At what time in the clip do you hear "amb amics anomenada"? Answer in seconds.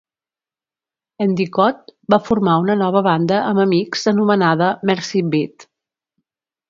3.51-4.71